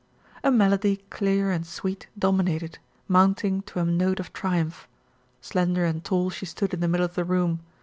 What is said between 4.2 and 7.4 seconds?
triumph. Slender and tall she stood in the middle of the